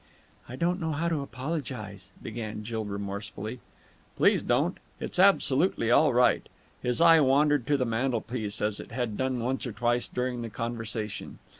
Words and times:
"I 0.49 0.55
don't 0.55 0.81
know 0.81 0.93
how 0.93 1.09
to 1.09 1.21
apologize," 1.21 2.09
began 2.23 2.63
Jill 2.63 2.85
remorsefully. 2.85 3.59
"Please 4.17 4.41
don't. 4.41 4.79
It's 4.99 5.19
absolutely 5.19 5.91
all 5.91 6.11
right." 6.11 6.49
His 6.81 6.99
eye 6.99 7.19
wandered 7.19 7.67
to 7.67 7.77
the 7.77 7.85
mantelpiece, 7.85 8.63
as 8.63 8.79
it 8.79 8.91
had 8.91 9.15
done 9.15 9.39
once 9.41 9.67
or 9.67 9.71
twice 9.73 10.07
during 10.07 10.41
the 10.41 10.49
conversation. 10.49 11.37